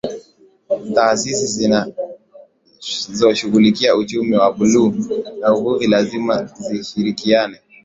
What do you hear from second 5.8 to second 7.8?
lazima zishirikiane